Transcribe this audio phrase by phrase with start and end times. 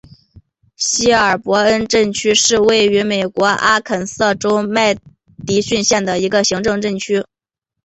[0.77, 4.95] 希尔伯恩镇区是位于美国阿肯色州麦
[5.45, 7.23] 迪逊县的一个行政镇区。